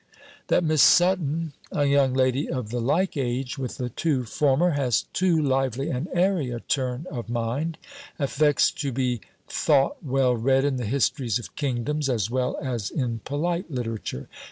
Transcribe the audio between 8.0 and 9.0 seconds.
affects to